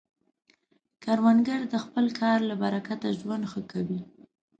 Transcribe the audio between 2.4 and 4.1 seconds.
له برکته ژوند ښه کوي